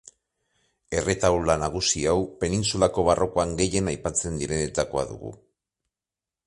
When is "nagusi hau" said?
1.63-2.17